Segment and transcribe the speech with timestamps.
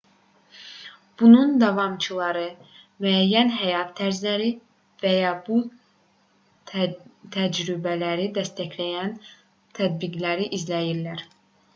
[1.21, 2.45] bunun davamçıları
[3.05, 5.59] müəyyən həyat tərzlərini və ya bu
[7.37, 9.15] təcrübələri dəstəkləyən
[9.83, 11.25] tətbiqləri izləyirlər